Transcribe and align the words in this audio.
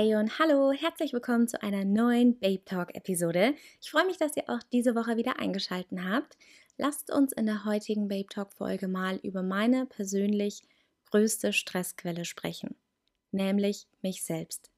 Hey 0.00 0.14
und 0.14 0.38
hallo, 0.38 0.70
herzlich 0.70 1.12
willkommen 1.12 1.48
zu 1.48 1.60
einer 1.60 1.84
neuen 1.84 2.38
Babe 2.38 2.64
Talk 2.64 2.94
Episode. 2.94 3.56
Ich 3.80 3.90
freue 3.90 4.06
mich, 4.06 4.16
dass 4.16 4.36
ihr 4.36 4.44
auch 4.46 4.62
diese 4.70 4.94
Woche 4.94 5.16
wieder 5.16 5.40
eingeschaltet 5.40 5.98
habt. 6.00 6.38
Lasst 6.76 7.12
uns 7.12 7.32
in 7.32 7.46
der 7.46 7.64
heutigen 7.64 8.06
Babe 8.06 8.28
Talk 8.28 8.52
Folge 8.52 8.86
mal 8.86 9.16
über 9.24 9.42
meine 9.42 9.86
persönlich 9.86 10.62
größte 11.10 11.52
Stressquelle 11.52 12.24
sprechen, 12.24 12.76
nämlich 13.32 13.88
mich 14.00 14.22
selbst. 14.22 14.70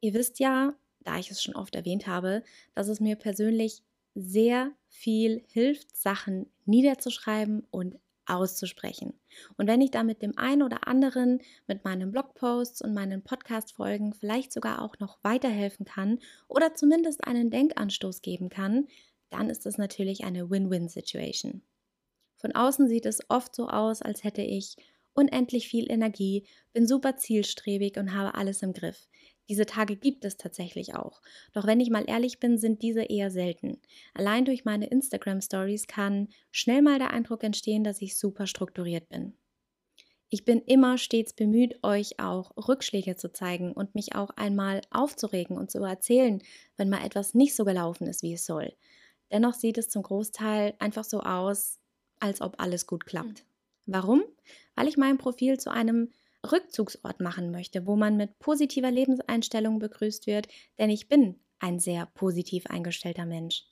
Ihr 0.00 0.14
wisst 0.14 0.38
ja, 0.38 0.74
da 1.00 1.18
ich 1.18 1.32
es 1.32 1.42
schon 1.42 1.56
oft 1.56 1.74
erwähnt 1.74 2.06
habe, 2.06 2.44
dass 2.76 2.86
es 2.86 3.00
mir 3.00 3.16
persönlich 3.16 3.82
sehr 4.14 4.70
viel 4.86 5.42
hilft, 5.48 5.96
Sachen 5.96 6.48
niederzuschreiben 6.66 7.66
und 7.72 7.98
auszusprechen. 8.26 9.14
Und 9.56 9.66
wenn 9.66 9.80
ich 9.80 9.90
da 9.90 10.02
mit 10.02 10.22
dem 10.22 10.36
einen 10.36 10.62
oder 10.62 10.86
anderen, 10.86 11.40
mit 11.66 11.84
meinen 11.84 12.10
Blogposts 12.10 12.82
und 12.82 12.94
meinen 12.94 13.22
Podcast-Folgen 13.22 14.14
vielleicht 14.14 14.52
sogar 14.52 14.82
auch 14.82 14.98
noch 14.98 15.22
weiterhelfen 15.22 15.84
kann 15.84 16.18
oder 16.48 16.74
zumindest 16.74 17.24
einen 17.26 17.50
Denkanstoß 17.50 18.22
geben 18.22 18.48
kann, 18.48 18.86
dann 19.30 19.50
ist 19.50 19.66
das 19.66 19.78
natürlich 19.78 20.24
eine 20.24 20.50
Win-Win-Situation. 20.50 21.62
Von 22.36 22.54
außen 22.54 22.88
sieht 22.88 23.06
es 23.06 23.20
oft 23.28 23.54
so 23.54 23.68
aus, 23.68 24.02
als 24.02 24.24
hätte 24.24 24.42
ich 24.42 24.76
unendlich 25.14 25.68
viel 25.68 25.90
Energie, 25.90 26.46
bin 26.72 26.86
super 26.86 27.16
zielstrebig 27.16 27.96
und 27.98 28.14
habe 28.14 28.34
alles 28.34 28.62
im 28.62 28.72
Griff. 28.72 29.08
Diese 29.52 29.66
Tage 29.66 29.96
gibt 29.96 30.24
es 30.24 30.38
tatsächlich 30.38 30.94
auch. 30.94 31.20
Doch 31.52 31.66
wenn 31.66 31.78
ich 31.78 31.90
mal 31.90 32.08
ehrlich 32.08 32.40
bin, 32.40 32.56
sind 32.56 32.80
diese 32.80 33.02
eher 33.02 33.30
selten. 33.30 33.78
Allein 34.14 34.46
durch 34.46 34.64
meine 34.64 34.86
Instagram 34.86 35.42
Stories 35.42 35.86
kann 35.86 36.28
schnell 36.50 36.80
mal 36.80 36.98
der 36.98 37.10
Eindruck 37.10 37.44
entstehen, 37.44 37.84
dass 37.84 38.00
ich 38.00 38.16
super 38.16 38.46
strukturiert 38.46 39.10
bin. 39.10 39.34
Ich 40.30 40.46
bin 40.46 40.62
immer 40.62 40.96
stets 40.96 41.34
bemüht, 41.34 41.78
euch 41.82 42.18
auch 42.18 42.52
Rückschläge 42.66 43.14
zu 43.16 43.30
zeigen 43.30 43.72
und 43.72 43.94
mich 43.94 44.14
auch 44.14 44.30
einmal 44.30 44.80
aufzuregen 44.90 45.58
und 45.58 45.70
zu 45.70 45.84
erzählen, 45.84 46.42
wenn 46.78 46.88
mal 46.88 47.04
etwas 47.04 47.34
nicht 47.34 47.54
so 47.54 47.66
gelaufen 47.66 48.06
ist, 48.06 48.22
wie 48.22 48.32
es 48.32 48.46
soll. 48.46 48.72
Dennoch 49.30 49.52
sieht 49.52 49.76
es 49.76 49.90
zum 49.90 50.02
Großteil 50.02 50.72
einfach 50.78 51.04
so 51.04 51.20
aus, 51.20 51.78
als 52.20 52.40
ob 52.40 52.58
alles 52.58 52.86
gut 52.86 53.04
klappt. 53.04 53.40
Hm. 53.40 53.46
Warum? 53.84 54.22
Weil 54.76 54.88
ich 54.88 54.96
mein 54.96 55.18
Profil 55.18 55.60
zu 55.60 55.70
einem 55.70 56.08
Rückzugsort 56.50 57.20
machen 57.20 57.50
möchte, 57.50 57.86
wo 57.86 57.96
man 57.96 58.16
mit 58.16 58.38
positiver 58.38 58.90
Lebenseinstellung 58.90 59.78
begrüßt 59.78 60.26
wird, 60.26 60.48
denn 60.78 60.90
ich 60.90 61.08
bin 61.08 61.40
ein 61.58 61.78
sehr 61.78 62.06
positiv 62.06 62.66
eingestellter 62.66 63.26
Mensch. 63.26 63.64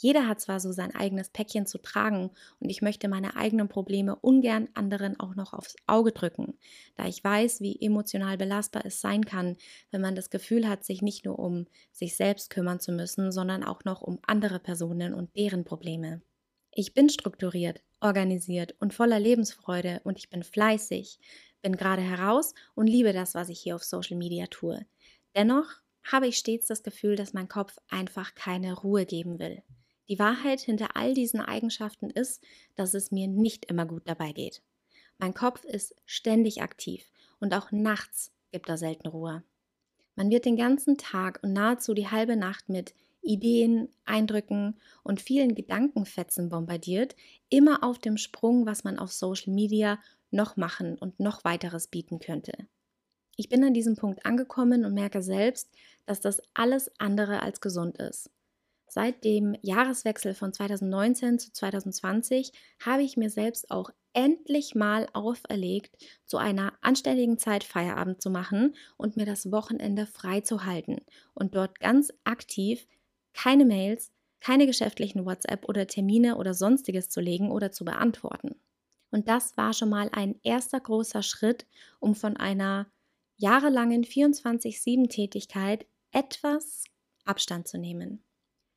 Jeder 0.00 0.28
hat 0.28 0.40
zwar 0.40 0.60
so 0.60 0.70
sein 0.70 0.94
eigenes 0.94 1.30
Päckchen 1.30 1.66
zu 1.66 1.78
tragen 1.78 2.30
und 2.60 2.70
ich 2.70 2.82
möchte 2.82 3.08
meine 3.08 3.34
eigenen 3.34 3.68
Probleme 3.68 4.14
ungern 4.14 4.68
anderen 4.74 5.18
auch 5.18 5.34
noch 5.34 5.52
aufs 5.52 5.74
Auge 5.88 6.12
drücken, 6.12 6.56
da 6.94 7.06
ich 7.06 7.22
weiß, 7.22 7.60
wie 7.60 7.80
emotional 7.80 8.38
belastbar 8.38 8.86
es 8.86 9.00
sein 9.00 9.24
kann, 9.24 9.56
wenn 9.90 10.00
man 10.00 10.14
das 10.14 10.30
Gefühl 10.30 10.68
hat, 10.68 10.84
sich 10.84 11.02
nicht 11.02 11.24
nur 11.24 11.40
um 11.40 11.66
sich 11.90 12.14
selbst 12.14 12.50
kümmern 12.50 12.78
zu 12.78 12.92
müssen, 12.92 13.32
sondern 13.32 13.64
auch 13.64 13.84
noch 13.84 14.00
um 14.00 14.20
andere 14.24 14.60
Personen 14.60 15.14
und 15.14 15.34
deren 15.36 15.64
Probleme. 15.64 16.22
Ich 16.70 16.94
bin 16.94 17.08
strukturiert, 17.10 17.82
organisiert 18.00 18.76
und 18.78 18.94
voller 18.94 19.18
Lebensfreude 19.18 20.00
und 20.04 20.16
ich 20.16 20.30
bin 20.30 20.44
fleißig, 20.44 21.18
bin 21.62 21.76
gerade 21.76 22.02
heraus 22.02 22.54
und 22.74 22.86
liebe 22.86 23.12
das, 23.12 23.34
was 23.34 23.48
ich 23.48 23.60
hier 23.60 23.74
auf 23.74 23.84
Social 23.84 24.16
Media 24.16 24.46
tue. 24.46 24.86
Dennoch 25.34 25.66
habe 26.02 26.26
ich 26.26 26.38
stets 26.38 26.66
das 26.66 26.82
Gefühl, 26.82 27.16
dass 27.16 27.32
mein 27.32 27.48
Kopf 27.48 27.78
einfach 27.88 28.34
keine 28.34 28.74
Ruhe 28.74 29.06
geben 29.06 29.38
will. 29.38 29.62
Die 30.08 30.18
Wahrheit 30.18 30.60
hinter 30.60 30.96
all 30.96 31.12
diesen 31.12 31.40
Eigenschaften 31.40 32.10
ist, 32.10 32.42
dass 32.76 32.94
es 32.94 33.10
mir 33.10 33.28
nicht 33.28 33.66
immer 33.66 33.84
gut 33.84 34.02
dabei 34.06 34.32
geht. 34.32 34.62
Mein 35.18 35.34
Kopf 35.34 35.64
ist 35.64 35.94
ständig 36.06 36.62
aktiv 36.62 37.04
und 37.40 37.52
auch 37.52 37.70
nachts 37.72 38.32
gibt 38.50 38.68
er 38.68 38.78
selten 38.78 39.08
Ruhe. 39.08 39.42
Man 40.14 40.30
wird 40.30 40.46
den 40.46 40.56
ganzen 40.56 40.96
Tag 40.96 41.40
und 41.42 41.52
nahezu 41.52 41.92
die 41.92 42.08
halbe 42.08 42.36
Nacht 42.36 42.68
mit 42.68 42.94
Ideen, 43.20 43.88
Eindrücken 44.04 44.80
und 45.02 45.20
vielen 45.20 45.54
Gedankenfetzen 45.54 46.48
bombardiert, 46.48 47.14
immer 47.50 47.84
auf 47.84 47.98
dem 47.98 48.16
Sprung, 48.16 48.64
was 48.64 48.84
man 48.84 48.98
auf 48.98 49.12
Social 49.12 49.52
Media 49.52 49.98
noch 50.30 50.56
machen 50.56 50.98
und 50.98 51.20
noch 51.20 51.44
weiteres 51.44 51.88
bieten 51.88 52.18
könnte. 52.18 52.52
Ich 53.36 53.48
bin 53.48 53.62
an 53.62 53.74
diesem 53.74 53.96
Punkt 53.96 54.26
angekommen 54.26 54.84
und 54.84 54.94
merke 54.94 55.22
selbst, 55.22 55.70
dass 56.06 56.20
das 56.20 56.42
alles 56.54 56.90
andere 56.98 57.42
als 57.42 57.60
gesund 57.60 57.98
ist. 57.98 58.30
Seit 58.88 59.22
dem 59.22 59.54
Jahreswechsel 59.60 60.34
von 60.34 60.52
2019 60.52 61.38
zu 61.38 61.52
2020 61.52 62.52
habe 62.84 63.02
ich 63.02 63.16
mir 63.16 63.28
selbst 63.28 63.70
auch 63.70 63.90
endlich 64.14 64.74
mal 64.74 65.06
auferlegt, 65.12 65.94
zu 66.24 66.38
einer 66.38 66.72
anständigen 66.80 67.38
Zeit 67.38 67.64
Feierabend 67.64 68.22
zu 68.22 68.30
machen 68.30 68.74
und 68.96 69.16
mir 69.16 69.26
das 69.26 69.52
Wochenende 69.52 70.06
frei 70.06 70.40
zu 70.40 70.64
halten 70.64 71.02
und 71.34 71.54
dort 71.54 71.78
ganz 71.80 72.12
aktiv 72.24 72.86
keine 73.34 73.66
Mails, 73.66 74.10
keine 74.40 74.66
geschäftlichen 74.66 75.26
WhatsApp 75.26 75.68
oder 75.68 75.86
Termine 75.86 76.36
oder 76.36 76.54
sonstiges 76.54 77.10
zu 77.10 77.20
legen 77.20 77.52
oder 77.52 77.70
zu 77.70 77.84
beantworten. 77.84 78.56
Und 79.10 79.28
das 79.28 79.56
war 79.56 79.72
schon 79.72 79.88
mal 79.88 80.08
ein 80.12 80.38
erster 80.42 80.80
großer 80.80 81.22
Schritt, 81.22 81.66
um 81.98 82.14
von 82.14 82.36
einer 82.36 82.86
jahrelangen 83.36 84.04
24-7-Tätigkeit 84.04 85.86
etwas 86.12 86.84
Abstand 87.24 87.68
zu 87.68 87.78
nehmen. 87.78 88.22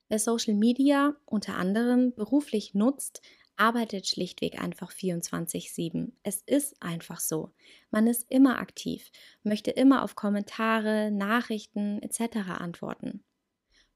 Wer 0.10 0.20
Social 0.20 0.54
Media 0.54 1.16
unter 1.26 1.56
anderem 1.56 2.14
beruflich 2.14 2.74
nutzt, 2.74 3.22
arbeitet 3.56 4.08
schlichtweg 4.08 4.62
einfach 4.62 4.92
24-7. 4.92 6.12
Es 6.24 6.42
ist 6.42 6.82
einfach 6.82 7.20
so. 7.20 7.52
Man 7.92 8.08
ist 8.08 8.26
immer 8.30 8.60
aktiv, 8.60 9.12
möchte 9.44 9.72
immer 9.72 10.04
auf 10.04 10.16
Kommentare, 10.16 11.12
Nachrichten 11.12 12.02
etc. 12.02 12.50
antworten 12.60 13.24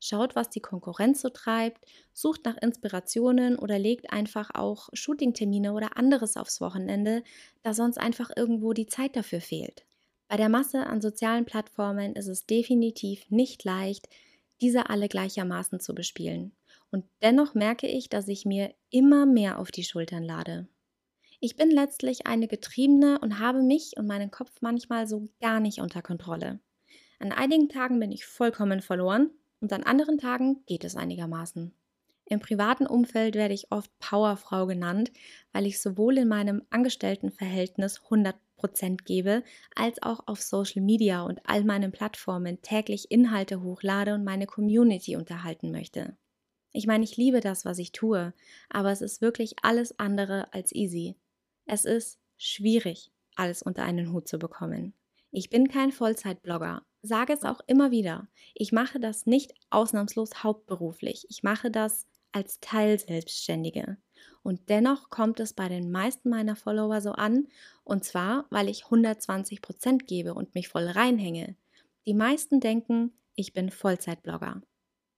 schaut, 0.08 0.36
was 0.36 0.50
die 0.50 0.60
Konkurrenz 0.60 1.22
so 1.22 1.30
treibt, 1.30 1.86
sucht 2.14 2.46
nach 2.46 2.58
Inspirationen 2.58 3.58
oder 3.58 3.80
legt 3.80 4.12
einfach 4.12 4.52
auch 4.54 4.90
Shootingtermine 4.94 5.74
oder 5.74 5.98
anderes 5.98 6.38
aufs 6.38 6.62
Wochenende, 6.62 7.24
da 7.64 7.74
sonst 7.74 7.98
einfach 7.98 8.30
irgendwo 8.36 8.74
die 8.74 8.88
Zeit 8.88 9.16
dafür 9.16 9.42
fehlt. 9.42 9.86
Bei 10.28 10.38
der 10.38 10.50
Masse 10.50 10.88
an 10.88 11.02
sozialen 11.02 11.46
Plattformen 11.46 12.16
ist 12.16 12.28
es 12.28 12.46
definitiv 12.46 13.30
nicht 13.30 13.64
leicht, 13.64 14.10
diese 14.62 14.90
alle 14.90 15.08
gleichermaßen 15.08 15.80
zu 15.80 15.94
bespielen. 15.94 16.56
Und 16.92 17.06
dennoch 17.22 17.54
merke 17.54 17.88
ich, 17.88 18.10
dass 18.10 18.28
ich 18.28 18.46
mir 18.46 18.74
immer 18.90 19.26
mehr 19.26 19.60
auf 19.60 19.72
die 19.72 19.84
Schultern 19.84 20.24
lade. 20.24 20.68
Ich 21.40 21.58
bin 21.58 21.70
letztlich 21.70 22.26
eine 22.26 22.48
Getriebene 22.48 23.20
und 23.20 23.40
habe 23.40 23.62
mich 23.62 23.98
und 23.98 24.08
meinen 24.08 24.32
Kopf 24.32 24.52
manchmal 24.62 25.08
so 25.08 25.28
gar 25.42 25.60
nicht 25.60 25.80
unter 25.80 26.02
Kontrolle. 26.02 26.60
An 27.20 27.32
einigen 27.32 27.70
Tagen 27.70 28.00
bin 28.00 28.12
ich 28.12 28.26
vollkommen 28.26 28.82
verloren 28.82 29.30
und 29.66 29.74
an 29.74 29.82
anderen 29.82 30.20
Tagen 30.20 30.64
geht 30.68 30.84
es 30.84 30.96
einigermaßen. 30.96 31.74
Im 32.26 32.40
privaten 32.40 32.86
Umfeld 32.86 33.34
werde 33.34 33.56
ich 33.56 33.72
oft 33.72 33.90
Powerfrau 33.98 34.68
genannt, 34.68 35.12
weil 35.54 35.66
ich 35.66 35.82
sowohl 35.82 36.20
in 36.20 36.28
meinem 36.28 36.62
Angestelltenverhältnis 36.70 38.00
100% 38.02 38.36
gebe, 39.06 39.42
als 39.76 40.04
auch 40.04 40.28
auf 40.28 40.40
Social 40.40 40.84
Media 40.84 41.24
und 41.24 41.42
all 41.46 41.64
meinen 41.64 41.92
Plattformen 41.92 42.62
täglich 42.62 43.10
Inhalte 43.10 43.64
hochlade 43.64 44.14
und 44.14 44.24
meine 44.24 44.46
Community 44.46 45.16
unterhalten 45.16 45.72
möchte. 45.72 46.16
Ich 46.72 46.86
meine, 46.86 47.04
ich 47.04 47.18
liebe 47.18 47.40
das, 47.40 47.66
was 47.66 47.80
ich 47.80 47.92
tue, 47.92 48.36
aber 48.70 48.92
es 48.92 49.02
ist 49.02 49.24
wirklich 49.24 49.56
alles 49.64 49.98
andere 49.98 50.54
als 50.54 50.76
easy. 50.76 51.16
Es 51.66 51.86
ist 51.86 52.20
schwierig, 52.38 53.12
alles 53.36 53.64
unter 53.64 53.82
einen 53.82 54.14
Hut 54.14 54.28
zu 54.28 54.38
bekommen. 54.38 54.94
Ich 55.32 55.50
bin 55.50 55.70
kein 55.70 55.92
Vollzeitblogger, 55.92 56.86
sage 57.06 57.34
es 57.34 57.44
auch 57.44 57.62
immer 57.68 57.92
wieder. 57.92 58.28
Ich 58.54 58.72
mache 58.72 59.00
das 59.00 59.26
nicht 59.26 59.54
ausnahmslos 59.70 60.44
hauptberuflich. 60.44 61.26
Ich 61.30 61.44
mache 61.44 61.72
das 61.72 62.08
als 62.32 62.60
Teilselbstständige. 62.60 63.98
Und 64.44 64.70
dennoch 64.70 65.10
kommt 65.10 65.40
es 65.40 65.54
bei 65.54 65.70
den 65.70 65.92
meisten 65.92 66.30
meiner 66.30 66.56
Follower 66.56 67.02
so 67.02 67.12
an, 67.12 67.48
und 67.84 68.04
zwar, 68.04 68.46
weil 68.50 68.70
ich 68.70 68.86
120 68.86 69.62
Prozent 69.62 70.08
gebe 70.08 70.34
und 70.34 70.54
mich 70.54 70.68
voll 70.68 70.88
reinhänge. 70.88 71.56
Die 72.06 72.14
meisten 72.14 72.60
denken, 72.60 73.14
ich 73.36 73.54
bin 73.54 73.72
Vollzeitblogger. 73.72 74.62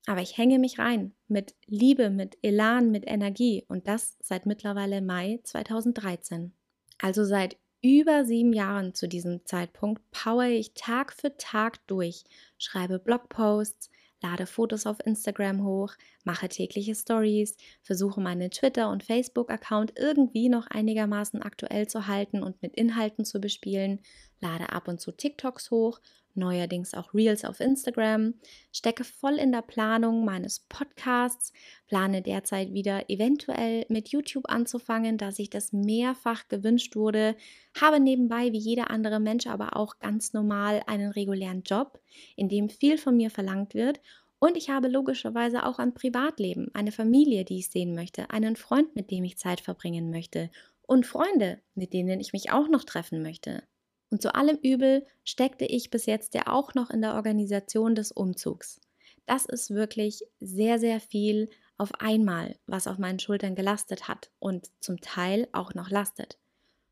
Aber 0.06 0.22
ich 0.22 0.38
hänge 0.38 0.57
mich 0.57 0.80
rein 0.80 1.13
mit 1.28 1.56
Liebe, 1.66 2.10
mit 2.10 2.38
Elan, 2.42 2.92
mit 2.92 3.06
Energie 3.06 3.66
und 3.68 3.88
das 3.88 4.16
seit 4.22 4.45
mittlerweile 4.45 5.01
Mai 5.01 5.42
2013. 5.44 6.54
Also 6.98 7.25
seit 7.25 7.57
über 7.81 8.25
sieben 8.25 8.53
Jahren 8.53 8.94
zu 8.94 9.07
diesem 9.07 9.45
Zeitpunkt 9.45 10.01
power 10.12 10.45
ich 10.45 10.74
Tag 10.74 11.13
für 11.13 11.38
Tag 11.38 11.85
durch, 11.88 12.24
schreibe 12.57 13.00
Blogposts, 13.00 13.89
lade 14.21 14.47
Fotos 14.47 14.85
auf 14.85 14.97
Instagram 15.06 15.63
hoch, 15.63 15.94
mache 16.24 16.50
tägliche 16.50 16.95
Stories, 16.95 17.56
versuche 17.83 18.19
meinen 18.19 18.51
Twitter- 18.51 18.89
und 18.89 19.03
Facebook-Account 19.03 19.94
irgendwie 19.97 20.50
noch 20.50 20.68
einigermaßen 20.68 21.41
aktuell 21.41 21.88
zu 21.88 22.07
halten 22.07 22.41
und 22.41 22.62
mit 22.62 22.75
Inhalten 22.75 23.25
zu 23.25 23.39
bespielen, 23.39 24.00
lade 24.41 24.71
ab 24.71 24.88
und 24.88 25.00
zu 25.00 25.12
TikToks 25.12 25.71
hoch, 25.71 26.00
neuerdings 26.38 26.94
auch 26.94 27.13
Reels 27.13 27.44
auf 27.44 27.60
Instagram, 27.60 28.36
stecke 28.72 29.04
voll 29.04 29.36
in 29.36 29.51
der 29.51 29.62
Planung 29.62 30.24
meines 30.24 30.60
Podcasts, 30.69 31.51
plane 31.88 32.22
derzeit 32.22 32.74
wieder 32.74 33.10
eventuell 33.10 33.86
mit 33.89 34.10
YouTube 34.10 34.50
anzufangen, 34.50 35.18
da 35.18 35.31
sich 35.31 35.50
das 35.50 35.74
mehrfach 35.74 36.48
gewünscht 36.48 36.95
wurde, 36.95 37.36
habe 37.80 38.00
nebenbei 38.00 38.54
wie 38.54 38.60
jeder 38.60 38.89
andere 38.92 39.19
Mensch 39.19 39.48
aber 39.48 39.75
auch 39.75 40.00
ganz 40.00 40.34
normal 40.34 40.84
einen 40.88 41.12
regulären 41.12 41.63
Job, 41.63 42.00
in 42.36 42.50
dem 42.50 42.69
viel 42.69 42.98
von 42.98 43.18
mir 43.18 43.30
verlangt 43.30 43.74
wird. 43.74 44.00
Und 44.40 44.56
ich 44.56 44.69
habe 44.69 44.88
logischerweise 44.88 45.66
auch 45.66 45.80
ein 45.80 45.95
Privatleben, 45.95 46.69
eine 46.74 46.92
Familie, 46.92 47.44
die 47.44 47.57
ich 47.57 47.69
sehen 47.69 47.95
möchte, 47.95 48.30
einen 48.30 48.56
Freund, 48.56 48.95
mit 48.95 49.10
dem 49.10 49.24
ich 49.24 49.38
Zeit 49.38 49.62
verbringen 49.62 50.12
möchte 50.12 50.51
und 50.88 51.06
Freunde, 51.06 51.60
mit 51.75 51.94
denen 51.94 52.19
ich 52.19 52.33
mich 52.33 52.51
auch 52.51 52.69
noch 52.69 52.83
treffen 52.83 53.22
möchte. 53.22 53.63
Und 54.09 54.21
zu 54.21 54.33
allem 54.36 54.57
Übel 54.62 55.06
steckte 55.24 55.65
ich 55.65 55.89
bis 55.89 56.06
jetzt 56.06 56.33
ja 56.33 56.48
auch 56.48 56.74
noch 56.74 56.89
in 56.89 57.01
der 57.01 57.15
Organisation 57.15 57.95
des 57.95 58.12
Umzugs. 58.12 58.80
Das 59.25 59.45
ist 59.45 59.71
wirklich 59.71 60.24
sehr, 60.39 60.80
sehr 60.80 61.00
viel 61.01 61.50
auf 61.77 61.94
einmal, 62.00 62.56
was 62.65 62.88
auf 62.88 62.98
meinen 62.98 63.19
Schultern 63.19 63.56
gelastet 63.56 64.07
hat 64.07 64.31
und 64.39 64.69
zum 64.80 65.01
Teil 65.01 65.48
auch 65.51 65.74
noch 65.74 65.89
lastet. 65.89 66.38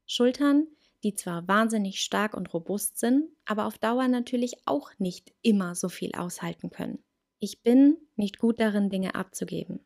Schultern, 0.06 0.68
die 1.04 1.16
zwar 1.16 1.48
wahnsinnig 1.48 2.02
stark 2.02 2.36
und 2.36 2.54
robust 2.54 3.00
sind, 3.00 3.30
aber 3.46 3.66
auf 3.66 3.78
Dauer 3.78 4.08
natürlich 4.08 4.56
auch 4.66 4.92
nicht 4.98 5.34
immer 5.42 5.76
so 5.76 5.90
viel 5.90 6.14
aushalten 6.14 6.70
können. 6.70 7.00
Ich 7.40 7.62
bin 7.62 7.98
nicht 8.16 8.38
gut 8.38 8.60
darin, 8.60 8.90
Dinge 8.90 9.16
abzugeben. 9.16 9.80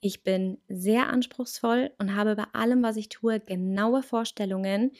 Ich 0.00 0.24
bin 0.24 0.58
sehr 0.68 1.08
anspruchsvoll 1.08 1.92
und 1.98 2.16
habe 2.16 2.34
bei 2.36 2.46
allem, 2.52 2.82
was 2.82 2.96
ich 2.96 3.08
tue, 3.08 3.38
genaue 3.38 4.02
Vorstellungen, 4.02 4.92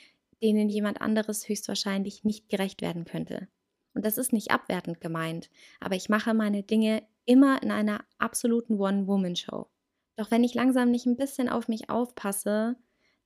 denen 0.43 0.69
jemand 0.69 1.01
anderes 1.01 1.49
höchstwahrscheinlich 1.49 2.25
nicht 2.25 2.49
gerecht 2.49 2.83
werden 2.83 3.05
könnte. 3.05 3.49
Und 3.95 4.05
das 4.05 4.19
ist 4.19 4.33
nicht 4.33 4.51
abwertend 4.51 5.01
gemeint, 5.01 5.51
aber 5.81 5.95
ich 5.95 6.09
mache 6.09 6.35
meine 6.35 6.63
Dinge 6.63 7.03
immer 7.25 7.63
in 7.63 7.71
einer 7.71 8.05
absoluten 8.19 8.79
One-Woman-Show. 8.79 9.69
Doch 10.17 10.31
wenn 10.31 10.45
ich 10.45 10.55
langsam 10.55 10.91
nicht 10.91 11.07
ein 11.07 11.17
bisschen 11.17 11.49
auf 11.49 11.69
mich 11.69 11.91
aufpasse, 11.91 12.77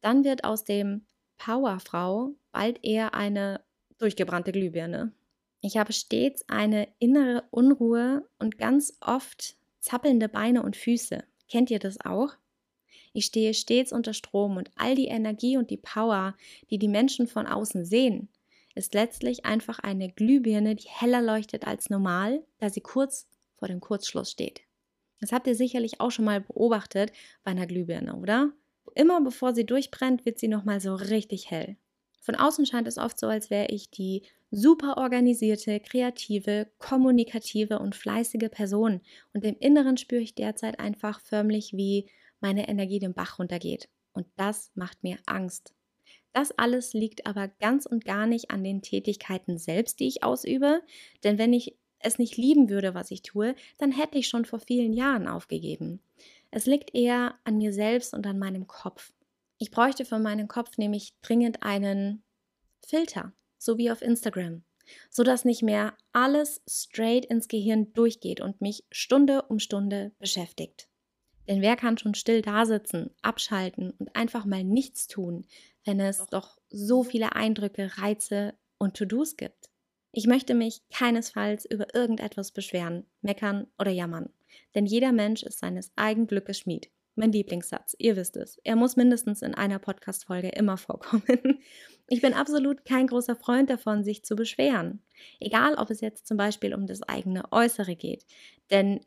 dann 0.01 0.25
wird 0.25 0.45
aus 0.45 0.65
dem 0.65 1.07
Powerfrau 1.39 2.35
bald 2.53 2.85
eher 2.85 3.15
eine 3.15 3.65
durchgebrannte 3.99 4.53
Glühbirne. 4.53 5.13
Ich 5.61 5.77
habe 5.77 5.93
stets 5.93 6.45
eine 6.49 6.89
innere 6.99 7.45
Unruhe 7.51 8.29
und 8.39 8.59
ganz 8.59 8.97
oft 9.01 9.57
zappelnde 9.81 10.29
Beine 10.29 10.63
und 10.63 10.77
Füße. 10.77 11.25
Kennt 11.49 11.71
ihr 11.71 11.79
das 11.79 12.01
auch? 12.05 12.35
Ich 13.17 13.25
stehe 13.25 13.55
stets 13.55 13.93
unter 13.93 14.13
Strom 14.13 14.59
und 14.59 14.71
all 14.77 14.95
die 14.95 15.07
Energie 15.07 15.57
und 15.57 15.71
die 15.71 15.79
Power, 15.79 16.37
die 16.69 16.77
die 16.77 16.87
Menschen 16.87 17.27
von 17.27 17.47
außen 17.47 17.87
sehen, 17.87 18.29
ist 18.75 18.93
letztlich 18.93 19.47
einfach 19.47 19.79
eine 19.79 20.13
Glühbirne, 20.13 20.75
die 20.77 20.89
heller 20.89 21.23
leuchtet 21.23 21.67
als 21.67 21.89
normal, 21.89 22.45
da 22.59 22.69
sie 22.69 22.83
kurz 22.83 23.27
vor 23.55 23.69
dem 23.69 23.81
Kurzschluss 23.81 24.33
steht. 24.33 24.61
Das 25.19 25.33
habt 25.33 25.47
ihr 25.47 25.55
sicherlich 25.55 25.99
auch 25.99 26.11
schon 26.11 26.27
mal 26.27 26.43
beobachtet 26.43 27.11
bei 27.43 27.53
einer 27.53 27.67
Glühbirne, 27.67 28.17
oder? 28.17 28.53
Immer 28.95 29.23
bevor 29.23 29.55
sie 29.55 29.65
durchbrennt, 29.65 30.27
wird 30.27 30.39
sie 30.39 30.49
nochmal 30.49 30.83
so 30.83 30.95
richtig 30.95 31.51
hell. 31.51 31.79
Von 32.21 32.35
außen 32.35 32.67
scheint 32.67 32.87
es 32.87 32.99
oft 32.99 33.19
so, 33.19 33.29
als 33.29 33.49
wäre 33.49 33.69
ich 33.69 33.91
die 33.91 34.25
super 34.51 34.99
organisierte, 34.99 35.81
kreative, 35.81 36.67
kommunikative 36.77 37.79
und 37.79 37.95
fleißige 37.95 38.51
Person. 38.51 39.01
Und 39.33 39.43
im 39.47 39.57
Inneren 39.59 39.97
spüre 39.97 40.21
ich 40.21 40.35
derzeit 40.35 40.79
einfach 40.81 41.21
förmlich, 41.21 41.73
wie 41.73 42.11
meine 42.41 42.69
Energie 42.69 42.99
den 42.99 43.15
Bach 43.15 43.39
runtergeht. 43.39 43.89
Und 44.13 44.27
das 44.37 44.71
macht 44.75 45.03
mir 45.03 45.19
Angst. 45.27 45.75
Das 46.33 46.53
alles 46.53 46.93
liegt 46.93 47.27
aber 47.27 47.49
ganz 47.49 47.87
und 47.87 48.05
gar 48.05 48.27
nicht 48.27 48.51
an 48.51 48.63
den 48.63 48.83
Tätigkeiten 48.83 49.59
selbst, 49.59 50.01
die 50.01 50.09
ich 50.09 50.23
ausübe. 50.23 50.83
Denn 51.25 51.39
wenn 51.39 51.53
ich 51.53 51.77
es 51.99 52.19
nicht 52.19 52.37
lieben 52.37 52.69
würde, 52.69 52.95
was 52.95 53.11
ich 53.11 53.23
tue, 53.23 53.55
dann 53.79 53.91
hätte 53.91 54.19
ich 54.19 54.29
schon 54.29 54.45
vor 54.45 54.61
vielen 54.61 54.93
Jahren 54.93 55.29
aufgegeben. 55.29 56.01
Es 56.51 56.67
liegt 56.67 56.95
eher 56.95 57.35
an 57.45 57.59
mir 57.59 57.73
selbst 57.73 58.15
und 58.15 58.27
an 58.27 58.39
meinem 58.39 58.67
Kopf. 58.67 59.13
Ich 59.59 59.71
bräuchte 59.71 60.05
für 60.05 60.19
meinen 60.19 60.49
Kopf 60.49 60.77
nämlich 60.77 61.15
dringend 61.23 61.63
einen 61.63 62.23
Filter, 62.87 63.33
so 63.59 63.79
wie 63.79 63.91
auf 63.91 64.03
Instagram, 64.03 64.63
sodass 65.11 65.45
nicht 65.45 65.63
mehr 65.63 65.97
alles 66.13 66.63
straight 66.69 67.25
ins 67.25 67.49
Gehirn 67.49 67.93
durchgeht 67.95 68.41
und 68.41 68.61
mich 68.61 68.85
Stunde 68.91 69.43
um 69.49 69.59
Stunde 69.59 70.13
beschäftigt. 70.19 70.89
Denn 71.49 71.63
wer 71.63 71.77
kann 71.77 71.99
schon 71.99 72.15
still 72.15 72.43
dasitzen, 72.43 73.11
abschalten 73.23 73.93
und 73.99 74.15
einfach 74.17 74.45
mal 74.45 74.65
nichts 74.65 75.07
tun, 75.07 75.47
wenn 75.85 76.01
es 76.01 76.27
doch 76.27 76.59
so 76.71 77.05
viele 77.05 77.35
Eindrücke, 77.35 77.93
Reize 77.99 78.55
und 78.79 78.97
To-Dos 78.97 79.37
gibt? 79.37 79.71
Ich 80.13 80.27
möchte 80.27 80.55
mich 80.55 80.83
keinesfalls 80.91 81.67
über 81.67 81.95
irgendetwas 81.95 82.51
beschweren, 82.51 83.05
meckern 83.21 83.67
oder 83.79 83.91
jammern, 83.91 84.31
denn 84.75 84.87
jeder 84.87 85.13
Mensch 85.13 85.43
ist 85.43 85.59
seines 85.59 85.93
eigenen 85.97 86.27
Glückes 86.27 86.59
Schmied. 86.59 86.91
Mein 87.19 87.33
Lieblingssatz, 87.33 87.97
ihr 87.99 88.15
wisst 88.17 88.37
es. 88.37 88.59
Er 88.63 88.77
muss 88.77 88.97
mindestens 88.97 89.41
in 89.41 89.55
einer 89.55 89.79
Podcast-Folge 89.79 90.49
immer 90.49 90.77
vorkommen. 90.77 91.61
Ich 92.09 92.23
bin 92.23 92.35
absolut 92.35 92.85
kein 92.85 93.09
großer 93.09 93.35
Freund 93.35 93.69
davon, 93.69 94.05
sich 94.05 94.25
zu 94.25 94.37
beschweren. 94.37 95.03
Egal, 95.41 95.75
ob 95.75 95.91
es 95.91 96.01
jetzt 96.01 96.29
zum 96.29 96.37
Beispiel 96.37 96.73
um 96.73 96.87
das 96.87 97.03
eigene 97.03 97.51
Äußere 97.51 97.97
geht. 97.97 98.25
Denn 98.71 99.01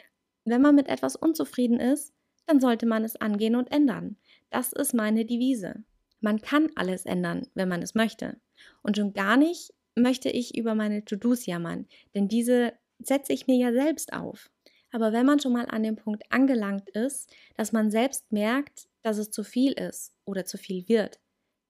wenn 0.43 0.61
man 0.61 0.75
mit 0.75 0.89
etwas 0.89 1.15
unzufrieden 1.15 1.79
ist, 1.79 2.13
dann 2.49 2.59
sollte 2.59 2.87
man 2.87 3.03
es 3.03 3.15
angehen 3.15 3.55
und 3.55 3.71
ändern. 3.71 4.17
Das 4.49 4.73
ist 4.73 4.95
meine 4.95 5.23
Devise. 5.23 5.83
Man 6.19 6.41
kann 6.41 6.71
alles 6.73 7.05
ändern, 7.05 7.45
wenn 7.53 7.69
man 7.69 7.83
es 7.83 7.93
möchte. 7.93 8.41
Und 8.81 8.97
schon 8.97 9.13
gar 9.13 9.37
nicht 9.37 9.71
möchte 9.95 10.29
ich 10.29 10.57
über 10.57 10.73
meine 10.73 11.05
To-Dos 11.05 11.45
jammern, 11.45 11.85
denn 12.15 12.27
diese 12.27 12.73
setze 12.97 13.33
ich 13.33 13.45
mir 13.45 13.55
ja 13.55 13.71
selbst 13.71 14.13
auf. 14.13 14.49
Aber 14.91 15.13
wenn 15.13 15.27
man 15.27 15.39
schon 15.39 15.53
mal 15.53 15.67
an 15.67 15.83
dem 15.83 15.95
Punkt 15.95 16.23
angelangt 16.31 16.89
ist, 16.89 17.31
dass 17.55 17.71
man 17.71 17.91
selbst 17.91 18.31
merkt, 18.31 18.87
dass 19.03 19.19
es 19.19 19.29
zu 19.29 19.43
viel 19.43 19.73
ist 19.73 20.15
oder 20.25 20.43
zu 20.43 20.57
viel 20.57 20.89
wird, 20.89 21.19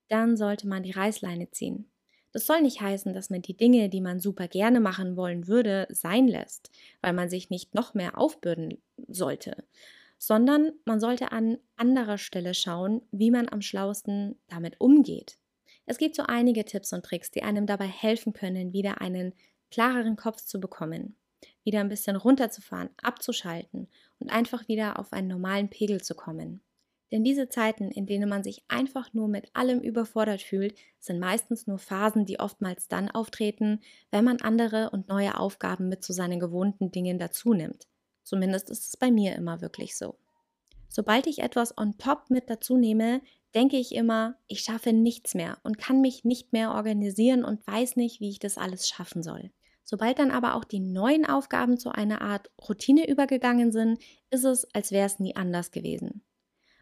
dann 0.08 0.38
sollte 0.38 0.66
man 0.66 0.84
die 0.84 0.92
Reißleine 0.92 1.52
ziehen. 1.52 1.92
Das 2.32 2.46
soll 2.46 2.62
nicht 2.62 2.80
heißen, 2.80 3.14
dass 3.14 3.30
man 3.30 3.42
die 3.42 3.58
Dinge, 3.58 3.90
die 3.90 4.02
man 4.02 4.22
super 4.22 4.48
gerne 4.48 4.80
machen 4.80 5.18
wollen 5.18 5.48
würde, 5.48 5.88
sein 5.90 6.30
lässt, 6.30 6.72
weil 7.02 7.12
man 7.12 7.30
sich 7.30 7.50
nicht 7.50 7.76
noch 7.76 7.94
mehr 7.94 8.18
aufbürden 8.18 8.82
sollte, 9.08 9.66
sondern 10.20 10.74
man 10.86 11.00
sollte 11.00 11.32
an 11.32 11.58
anderer 11.76 12.20
Stelle 12.20 12.54
schauen, 12.54 13.02
wie 13.12 13.32
man 13.32 13.50
am 13.50 13.64
schlausten 13.64 14.40
damit 14.48 14.80
umgeht. 14.80 15.40
Es 15.88 15.98
gibt 15.98 16.16
so 16.16 16.24
einige 16.28 16.66
Tipps 16.66 16.94
und 16.94 17.04
Tricks, 17.04 17.32
die 17.32 17.42
einem 17.42 17.66
dabei 17.66 17.88
helfen 17.88 18.34
können, 18.34 18.74
wieder 18.74 19.02
einen 19.02 19.34
klareren 19.72 20.18
Kopf 20.18 20.42
zu 20.42 20.60
bekommen 20.60 21.16
wieder 21.64 21.82
ein 21.82 21.90
bisschen 21.90 22.16
runterzufahren, 22.16 22.90
abzuschalten 23.02 23.88
und 24.20 24.32
einfach 24.32 24.68
wieder 24.68 25.00
auf 25.00 25.14
einen 25.14 25.28
normalen 25.28 25.70
Pegel 25.70 26.02
zu 26.02 26.16
kommen. 26.16 26.62
Denn 27.12 27.24
diese 27.24 27.50
Zeiten, 27.50 27.90
in 27.90 28.06
denen 28.06 28.30
man 28.30 28.44
sich 28.44 28.64
einfach 28.68 29.14
nur 29.14 29.28
mit 29.28 29.50
allem 29.56 29.80
überfordert 29.80 30.44
fühlt, 30.44 30.76
sind 31.00 31.20
meistens 31.20 31.66
nur 31.66 31.80
Phasen, 31.80 32.26
die 32.26 32.40
oftmals 32.40 32.88
dann 32.88 33.10
auftreten, 33.10 33.82
wenn 34.12 34.24
man 34.24 34.42
andere 34.42 34.92
und 34.92 35.08
neue 35.08 35.40
Aufgaben 35.40 35.90
mit 35.90 36.04
zu 36.04 36.14
seinen 36.14 36.40
gewohnten 36.40 36.92
Dingen 36.92 37.18
dazu 37.18 37.54
nimmt. 37.54 37.88
Zumindest 38.30 38.70
ist 38.70 38.90
es 38.90 38.96
bei 38.96 39.10
mir 39.10 39.36
immer 39.36 39.60
wirklich 39.60 39.98
so. 39.98 40.14
Sobald 40.88 41.26
ich 41.26 41.40
etwas 41.40 41.76
on 41.76 41.98
top 41.98 42.30
mit 42.30 42.48
dazu 42.48 42.78
nehme, 42.78 43.22
denke 43.56 43.78
ich 43.78 43.96
immer, 43.96 44.36
ich 44.46 44.62
schaffe 44.62 44.94
nichts 44.94 45.34
mehr 45.34 45.58
und 45.64 45.80
kann 45.80 46.00
mich 46.00 46.26
nicht 46.26 46.54
mehr 46.54 46.76
organisieren 46.76 47.44
und 47.44 47.66
weiß 47.66 47.96
nicht, 47.96 48.20
wie 48.20 48.30
ich 48.30 48.38
das 48.38 48.60
alles 48.60 48.88
schaffen 48.88 49.24
soll. 49.24 49.50
Sobald 49.84 50.20
dann 50.20 50.30
aber 50.30 50.54
auch 50.54 50.64
die 50.64 50.80
neuen 50.80 51.26
Aufgaben 51.26 51.80
zu 51.80 51.90
einer 51.90 52.22
Art 52.22 52.52
Routine 52.70 53.10
übergegangen 53.10 53.72
sind, 53.72 53.98
ist 54.30 54.44
es, 54.44 54.68
als 54.76 54.92
wäre 54.92 55.08
es 55.08 55.18
nie 55.18 55.36
anders 55.36 55.72
gewesen. 55.72 56.22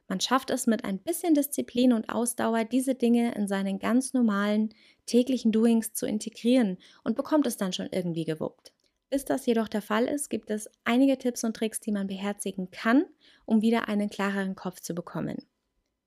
Man 0.10 0.20
schafft 0.20 0.50
es 0.50 0.68
mit 0.68 0.84
ein 0.84 1.00
bisschen 1.00 1.34
Disziplin 1.34 1.94
und 1.94 2.10
Ausdauer, 2.10 2.66
diese 2.66 2.96
Dinge 2.96 3.34
in 3.36 3.48
seinen 3.48 3.80
ganz 3.80 4.14
normalen 4.14 4.74
täglichen 5.06 5.54
Doings 5.54 5.94
zu 5.94 6.08
integrieren 6.08 6.78
und 7.06 7.16
bekommt 7.16 7.48
es 7.48 7.56
dann 7.56 7.72
schon 7.72 7.88
irgendwie 7.90 8.26
gewuppt. 8.26 8.74
Bis 9.10 9.24
das 9.26 9.46
jedoch 9.46 9.68
der 9.70 9.82
Fall 9.82 10.06
ist, 10.06 10.30
gibt 10.30 10.50
es 10.50 10.70
einige 10.84 11.18
Tipps 11.18 11.44
und 11.44 11.56
Tricks, 11.56 11.80
die 11.80 11.92
man 11.92 12.08
beherzigen 12.08 12.72
kann, 12.72 13.06
um 13.46 13.62
wieder 13.62 13.88
einen 13.88 14.10
klareren 14.10 14.56
Kopf 14.56 14.82
zu 14.82 14.94
bekommen. 14.94 15.38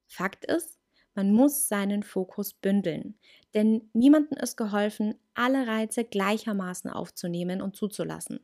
Fakt 0.07 0.45
ist, 0.45 0.79
man 1.15 1.33
muss 1.33 1.69
seinen 1.69 2.03
Fokus 2.03 2.55
bündeln, 2.55 3.19
denn 3.55 3.91
niemandem 3.95 4.39
ist 4.39 4.57
geholfen, 4.57 5.15
alle 5.35 5.67
Reize 5.67 6.05
gleichermaßen 6.05 6.91
aufzunehmen 6.91 7.63
und 7.63 7.77
zuzulassen. 7.77 8.41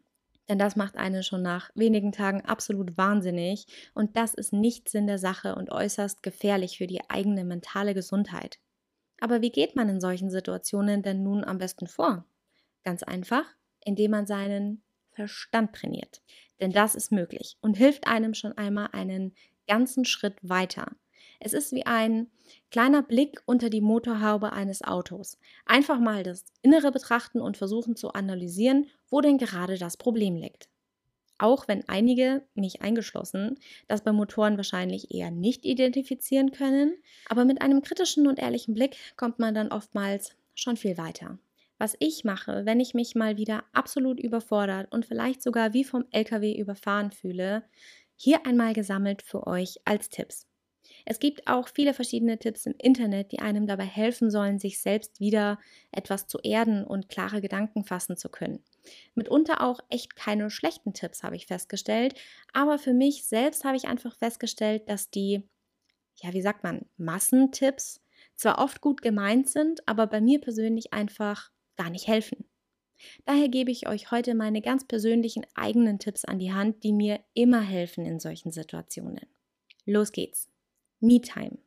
Denn 0.49 0.59
das 0.59 0.77
macht 0.77 0.97
einen 0.97 1.23
schon 1.23 1.43
nach 1.43 1.71
wenigen 1.75 2.13
Tagen 2.13 2.43
absolut 2.43 2.97
wahnsinnig 2.97 3.67
und 3.95 4.17
das 4.17 4.35
ist 4.35 4.53
nicht 4.53 4.89
Sinn 4.89 5.07
der 5.07 5.19
Sache 5.19 5.55
und 5.55 5.71
äußerst 5.71 6.23
gefährlich 6.23 6.79
für 6.79 6.87
die 6.87 7.09
eigene 7.11 7.45
mentale 7.45 7.95
Gesundheit. 7.95 8.59
Aber 9.21 9.43
wie 9.43 9.51
geht 9.51 9.77
man 9.77 9.89
in 9.89 10.01
solchen 10.01 10.31
Situationen 10.31 11.03
denn 11.03 11.23
nun 11.23 11.45
am 11.45 11.59
besten 11.59 11.87
vor? 11.87 12.27
Ganz 12.85 13.03
einfach, 13.03 13.45
indem 13.87 14.11
man 14.11 14.27
seinen 14.27 14.83
Verstand 15.13 15.75
trainiert. 15.75 16.21
Denn 16.61 16.73
das 16.73 16.95
ist 16.95 17.13
möglich 17.13 17.57
und 17.61 17.77
hilft 17.77 18.07
einem 18.07 18.35
schon 18.35 18.53
einmal 18.59 18.91
einen 18.93 19.35
ganzen 19.67 20.05
Schritt 20.05 20.37
weiter. 20.43 20.93
Es 21.41 21.53
ist 21.53 21.73
wie 21.73 21.87
ein 21.87 22.31
kleiner 22.71 23.03
Blick 23.03 23.43
unter 23.47 23.71
die 23.71 23.81
Motorhaube 23.81 24.53
eines 24.53 24.83
Autos. 24.83 25.39
Einfach 25.65 25.99
mal 25.99 26.23
das 26.23 26.45
Innere 26.63 26.93
betrachten 26.93 27.41
und 27.41 27.57
versuchen 27.57 27.97
zu 27.97 28.13
analysieren, 28.13 28.87
wo 29.09 29.21
denn 29.21 29.39
gerade 29.39 29.79
das 29.79 29.97
Problem 29.97 30.37
liegt. 30.37 30.69
Auch 31.39 31.69
wenn 31.69 31.87
einige, 31.89 32.47
mich 32.55 32.81
eingeschlossen, 32.81 33.59
das 33.89 34.03
bei 34.03 34.13
Motoren 34.13 34.57
wahrscheinlich 34.57 35.15
eher 35.15 35.31
nicht 35.31 35.67
identifizieren 35.67 36.51
können, 36.51 36.97
aber 37.29 37.45
mit 37.45 37.61
einem 37.61 37.83
kritischen 37.83 38.27
und 38.27 38.39
ehrlichen 38.39 38.75
Blick 38.75 38.97
kommt 39.17 39.39
man 39.39 39.55
dann 39.55 39.71
oftmals 39.71 40.35
schon 40.55 40.79
viel 40.79 40.97
weiter. 40.97 41.39
Was 41.79 41.97
ich 41.99 42.25
mache, 42.25 42.65
wenn 42.65 42.81
ich 42.81 42.95
mich 42.95 43.15
mal 43.15 43.37
wieder 43.37 43.65
absolut 43.73 44.19
überfordert 44.19 44.91
und 44.93 45.05
vielleicht 45.07 45.43
sogar 45.43 45.75
wie 45.75 45.85
vom 45.85 46.05
LKW 46.11 46.57
überfahren 46.57 47.11
fühle, 47.13 47.65
hier 48.17 48.47
einmal 48.47 48.73
gesammelt 48.73 49.23
für 49.23 49.47
euch 49.47 49.77
als 49.85 50.09
Tipps. 50.09 50.47
Es 51.05 51.19
gibt 51.19 51.47
auch 51.47 51.69
viele 51.69 51.95
verschiedene 51.95 52.39
Tipps 52.39 52.67
im 52.67 52.75
Internet, 52.79 53.33
die 53.33 53.41
einem 53.41 53.67
dabei 53.67 53.85
helfen 53.85 54.31
sollen, 54.31 54.59
sich 54.59 54.81
selbst 54.81 55.21
wieder 55.21 55.59
etwas 55.93 56.27
zu 56.27 56.39
erden 56.39 56.85
und 56.85 57.09
klare 57.09 57.41
Gedanken 57.41 57.85
fassen 57.85 58.17
zu 58.17 58.29
können. 58.29 58.65
Mitunter 59.15 59.63
auch 59.63 59.81
echt 59.91 60.17
keine 60.17 60.51
schlechten 60.51 60.95
Tipps, 60.95 61.23
habe 61.23 61.37
ich 61.37 61.47
festgestellt. 61.47 62.15
Aber 62.53 62.79
für 62.79 62.95
mich 62.95 63.27
selbst 63.27 63.65
habe 63.65 63.77
ich 63.77 63.87
einfach 63.87 64.17
festgestellt, 64.17 64.89
dass 64.89 65.11
die, 65.11 65.43
ja, 66.23 66.33
wie 66.33 66.43
sagt 66.43 66.63
man, 66.63 66.87
Massentipps 66.97 68.01
zwar 68.37 68.59
oft 68.59 68.81
gut 68.81 69.03
gemeint 69.03 69.49
sind, 69.49 69.87
aber 69.89 70.07
bei 70.07 70.21
mir 70.21 70.41
persönlich 70.41 70.93
einfach 70.93 71.51
gar 71.77 71.91
nicht 71.91 72.07
helfen. 72.07 72.45
Daher 73.25 73.49
gebe 73.49 73.71
ich 73.71 73.89
euch 73.89 74.11
heute 74.11 74.35
meine 74.35 74.63
ganz 74.63 74.87
persönlichen 74.87 75.47
eigenen 75.55 75.99
Tipps 75.99 76.25
an 76.25 76.39
die 76.39 76.53
Hand, 76.53 76.83
die 76.83 76.93
mir 76.93 77.21
immer 77.35 77.61
helfen 77.61 78.07
in 78.07 78.21
solchen 78.21 78.53
Situationen. 78.53 79.27
Los 79.85 80.13
geht's. 80.13 80.51
Me-Time. 81.01 81.59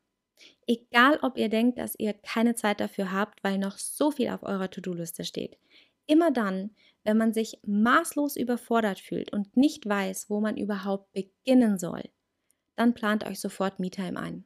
Egal, 0.67 1.19
ob 1.21 1.37
ihr 1.37 1.49
denkt, 1.49 1.77
dass 1.77 1.95
ihr 1.97 2.13
keine 2.13 2.55
Zeit 2.55 2.79
dafür 2.79 3.11
habt, 3.11 3.43
weil 3.43 3.57
noch 3.57 3.77
so 3.77 4.11
viel 4.11 4.29
auf 4.29 4.43
eurer 4.43 4.69
To-Do-Liste 4.69 5.23
steht. 5.23 5.57
Immer 6.05 6.31
dann, 6.31 6.71
wenn 7.03 7.17
man 7.17 7.33
sich 7.33 7.59
maßlos 7.65 8.35
überfordert 8.35 8.99
fühlt 8.99 9.31
und 9.31 9.55
nicht 9.55 9.87
weiß, 9.87 10.29
wo 10.29 10.39
man 10.39 10.57
überhaupt 10.57 11.11
beginnen 11.13 11.77
soll, 11.77 12.03
dann 12.75 12.93
plant 12.93 13.25
euch 13.25 13.39
sofort 13.39 13.79
Me-Time 13.79 14.19
ein. 14.19 14.45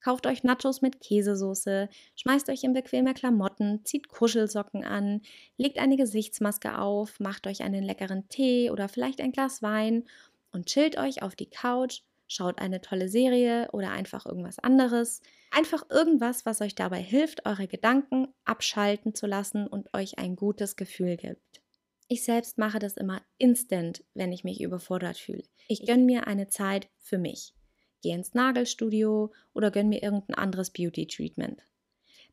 Kauft 0.00 0.26
euch 0.26 0.44
Nachos 0.44 0.82
mit 0.82 1.00
Käsesoße, 1.00 1.88
schmeißt 2.16 2.48
euch 2.48 2.64
in 2.64 2.72
bequeme 2.72 3.14
Klamotten, 3.14 3.84
zieht 3.84 4.08
Kuschelsocken 4.08 4.84
an, 4.84 5.20
legt 5.56 5.78
eine 5.78 5.96
Gesichtsmaske 5.96 6.78
auf, 6.78 7.20
macht 7.20 7.46
euch 7.46 7.62
einen 7.62 7.84
leckeren 7.84 8.28
Tee 8.28 8.70
oder 8.70 8.88
vielleicht 8.88 9.20
ein 9.20 9.32
Glas 9.32 9.62
Wein 9.62 10.04
und 10.52 10.66
chillt 10.66 10.96
euch 10.98 11.22
auf 11.22 11.36
die 11.36 11.50
Couch 11.50 12.02
schaut 12.30 12.60
eine 12.60 12.80
tolle 12.80 13.08
Serie 13.08 13.68
oder 13.72 13.90
einfach 13.90 14.24
irgendwas 14.24 14.58
anderes. 14.60 15.20
Einfach 15.50 15.84
irgendwas, 15.90 16.46
was 16.46 16.60
euch 16.60 16.74
dabei 16.74 17.02
hilft, 17.02 17.44
eure 17.44 17.66
Gedanken 17.66 18.28
abschalten 18.44 19.14
zu 19.14 19.26
lassen 19.26 19.66
und 19.66 19.92
euch 19.94 20.18
ein 20.18 20.36
gutes 20.36 20.76
Gefühl 20.76 21.16
gibt. 21.16 21.60
Ich 22.06 22.24
selbst 22.24 22.56
mache 22.56 22.78
das 22.78 22.96
immer 22.96 23.20
instant, 23.38 24.04
wenn 24.14 24.32
ich 24.32 24.44
mich 24.44 24.60
überfordert 24.60 25.18
fühle. 25.18 25.44
Ich 25.68 25.86
gönne 25.86 26.04
mir 26.04 26.26
eine 26.26 26.48
Zeit 26.48 26.88
für 26.98 27.18
mich. 27.18 27.52
Gehe 28.02 28.14
ins 28.14 28.34
Nagelstudio 28.34 29.32
oder 29.52 29.70
gönne 29.70 29.90
mir 29.90 30.02
irgendein 30.02 30.36
anderes 30.36 30.70
Beauty-Treatment. 30.70 31.62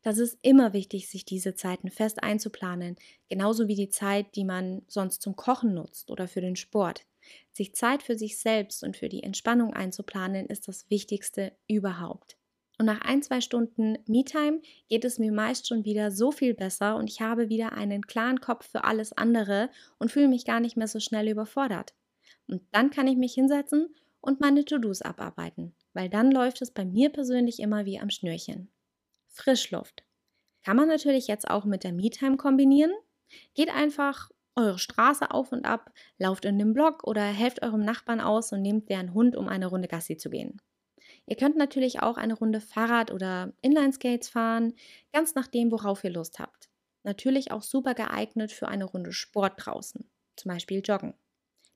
Das 0.02 0.18
ist 0.18 0.38
immer 0.42 0.72
wichtig, 0.72 1.08
sich 1.08 1.24
diese 1.24 1.54
Zeiten 1.54 1.90
fest 1.90 2.22
einzuplanen, 2.22 2.96
genauso 3.28 3.68
wie 3.68 3.74
die 3.74 3.90
Zeit, 3.90 4.36
die 4.36 4.44
man 4.44 4.82
sonst 4.86 5.22
zum 5.22 5.36
Kochen 5.36 5.74
nutzt 5.74 6.10
oder 6.10 6.28
für 6.28 6.40
den 6.40 6.56
Sport. 6.56 7.04
Sich 7.52 7.74
Zeit 7.74 8.02
für 8.02 8.16
sich 8.16 8.38
selbst 8.38 8.84
und 8.84 8.96
für 8.96 9.08
die 9.08 9.22
Entspannung 9.22 9.74
einzuplanen, 9.74 10.46
ist 10.46 10.68
das 10.68 10.88
Wichtigste 10.88 11.52
überhaupt. 11.66 12.36
Und 12.78 12.86
nach 12.86 13.00
ein, 13.00 13.22
zwei 13.22 13.40
Stunden 13.40 13.98
Me-Time 14.06 14.62
geht 14.88 15.04
es 15.04 15.18
mir 15.18 15.32
meist 15.32 15.66
schon 15.66 15.84
wieder 15.84 16.12
so 16.12 16.30
viel 16.30 16.54
besser 16.54 16.96
und 16.96 17.10
ich 17.10 17.20
habe 17.20 17.48
wieder 17.48 17.72
einen 17.72 18.06
klaren 18.06 18.40
Kopf 18.40 18.70
für 18.70 18.84
alles 18.84 19.12
andere 19.12 19.68
und 19.98 20.12
fühle 20.12 20.28
mich 20.28 20.44
gar 20.44 20.60
nicht 20.60 20.76
mehr 20.76 20.86
so 20.86 21.00
schnell 21.00 21.28
überfordert. 21.28 21.92
Und 22.46 22.62
dann 22.70 22.90
kann 22.90 23.08
ich 23.08 23.16
mich 23.16 23.34
hinsetzen 23.34 23.94
und 24.20 24.40
meine 24.40 24.64
To-Dos 24.64 25.02
abarbeiten, 25.02 25.74
weil 25.92 26.08
dann 26.08 26.30
läuft 26.30 26.62
es 26.62 26.70
bei 26.70 26.84
mir 26.84 27.10
persönlich 27.10 27.60
immer 27.60 27.84
wie 27.84 27.98
am 27.98 28.10
Schnürchen. 28.10 28.70
Frischluft. 29.28 30.04
Kann 30.64 30.76
man 30.76 30.88
natürlich 30.88 31.28
jetzt 31.28 31.48
auch 31.48 31.64
mit 31.64 31.84
der 31.84 31.92
Me-Time 31.92 32.36
kombinieren. 32.36 32.92
Geht 33.54 33.70
einfach 33.70 34.30
eure 34.56 34.78
Straße 34.78 35.30
auf 35.30 35.52
und 35.52 35.64
ab, 35.64 35.92
lauft 36.18 36.44
in 36.44 36.58
den 36.58 36.74
Block 36.74 37.04
oder 37.04 37.22
helft 37.22 37.62
eurem 37.62 37.82
Nachbarn 37.84 38.20
aus 38.20 38.52
und 38.52 38.62
nehmt 38.62 38.88
deren 38.90 39.14
Hund, 39.14 39.36
um 39.36 39.48
eine 39.48 39.66
Runde 39.66 39.88
Gassi 39.88 40.16
zu 40.16 40.30
gehen. 40.30 40.60
Ihr 41.26 41.36
könnt 41.36 41.56
natürlich 41.56 42.02
auch 42.02 42.16
eine 42.16 42.34
Runde 42.34 42.60
Fahrrad 42.60 43.12
oder 43.12 43.52
Inline-Skates 43.62 44.28
fahren, 44.28 44.74
ganz 45.12 45.34
nachdem, 45.34 45.70
worauf 45.70 46.02
ihr 46.02 46.10
Lust 46.10 46.38
habt. 46.38 46.68
Natürlich 47.04 47.52
auch 47.52 47.62
super 47.62 47.94
geeignet 47.94 48.50
für 48.50 48.68
eine 48.68 48.84
Runde 48.84 49.12
Sport 49.12 49.54
draußen, 49.56 50.10
zum 50.36 50.48
Beispiel 50.50 50.82
Joggen. 50.84 51.14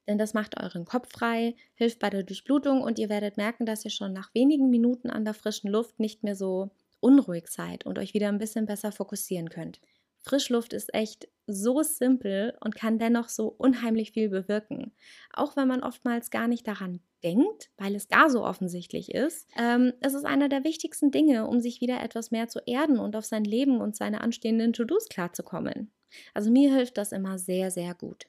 Denn 0.09 0.19
das 0.19 0.35
macht 0.35 0.61
euren 0.61 0.85
Kopf 0.85 1.09
frei, 1.11 1.55
hilft 1.75 1.99
bei 1.99 2.11
der 2.11 2.23
Durchblutung 2.23 2.83
und 2.83 2.99
ihr 2.99 3.09
werdet 3.09 3.37
merken, 3.37 3.67
dass 3.67 3.85
ihr 3.85 3.91
schon 3.91 4.13
nach 4.13 4.35
wenigen 4.35 4.71
Minuten 4.71 5.11
an 5.11 5.25
der 5.25 5.35
frischen 5.35 5.71
Luft 5.71 6.01
nicht 6.01 6.23
mehr 6.23 6.35
so 6.35 6.71
unruhig 7.01 7.49
seid 7.49 7.87
und 7.87 7.99
euch 7.99 8.15
wieder 8.15 8.29
ein 8.29 8.39
bisschen 8.39 8.67
besser 8.67 8.93
fokussieren 8.93 9.49
könnt. 9.49 9.81
Frischluft 10.23 10.73
ist 10.73 10.95
echt 10.95 11.29
so 11.49 11.83
simpel 11.83 12.57
und 12.61 12.77
kann 12.77 12.99
dennoch 12.99 13.29
so 13.29 13.49
unheimlich 13.49 14.13
viel 14.13 14.29
bewirken. 14.29 14.93
Auch 15.33 15.57
wenn 15.57 15.67
man 15.67 15.83
oftmals 15.83 16.31
gar 16.31 16.47
nicht 16.47 16.67
daran 16.67 17.01
denkt, 17.25 17.71
weil 17.77 17.95
es 17.95 18.09
gar 18.09 18.31
so 18.31 18.45
offensichtlich 18.45 19.13
ist. 19.13 19.49
Ähm, 19.57 19.93
es 20.01 20.15
ist 20.15 20.25
einer 20.25 20.49
der 20.49 20.65
wichtigsten 20.65 21.11
Dinge, 21.11 21.47
um 21.47 21.61
sich 21.61 21.81
wieder 21.81 22.01
etwas 22.03 22.31
mehr 22.31 22.49
zu 22.49 22.61
erden 22.67 22.99
und 22.99 23.17
auf 23.17 23.25
sein 23.25 23.45
Leben 23.45 23.81
und 23.81 23.97
seine 23.97 24.21
anstehenden 24.21 24.73
To-Dos 24.73 25.09
klarzukommen. 25.09 25.93
Also 26.35 26.51
mir 26.51 26.73
hilft 26.73 26.99
das 26.99 27.13
immer 27.13 27.39
sehr, 27.39 27.71
sehr 27.71 27.95
gut. 27.95 28.27